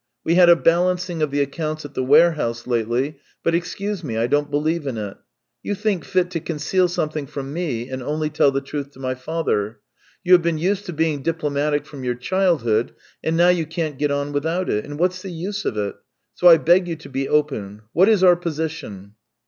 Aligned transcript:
We 0.23 0.33
had 0.33 0.49
a 0.49 0.55
balancing 0.55 1.21
of 1.21 1.29
the 1.29 1.41
accounts 1.41 1.85
at 1.85 1.93
the 1.93 2.03
ware 2.03 2.31
house 2.31 2.65
lately, 2.65 3.19
but, 3.43 3.53
excuse 3.53 4.03
me, 4.03 4.17
I 4.17 4.25
don't 4.25 4.49
believe 4.49 4.87
in 4.87 4.97
it; 4.97 5.15
you 5.61 5.75
thiftk 5.75 6.05
fit 6.05 6.31
to 6.31 6.39
conceal 6.39 6.87
something 6.87 7.27
from 7.27 7.53
me 7.53 7.87
and 7.87 8.01
only 8.01 8.31
tell 8.31 8.49
the 8.49 8.61
truth 8.61 8.89
to 8.93 8.99
my 8.99 9.13
father. 9.13 9.77
You 10.23 10.33
have 10.33 10.41
been 10.41 10.57
used 10.57 10.87
to 10.87 10.91
being 10.93 11.21
diplomatic 11.21 11.85
from 11.85 12.03
your 12.03 12.15
childhood, 12.15 12.87
THREE 12.87 12.95
YEARS 12.95 13.19
307 13.21 13.29
and 13.29 13.37
now 13.37 13.49
you 13.49 13.65
can't 13.67 13.99
get 13.99 14.09
on 14.09 14.31
without 14.31 14.71
it. 14.71 14.85
And 14.85 14.97
what's 14.97 15.21
the 15.21 15.29
use 15.31 15.65
of 15.65 15.77
it? 15.77 15.93
So 16.33 16.47
I 16.47 16.57
beg 16.57 16.87
you 16.87 16.95
to 16.95 17.07
be 17.09 17.29
open. 17.29 17.83
What 17.93 18.09
is 18.09 18.23
our 18.23 18.35
position 18.35 19.13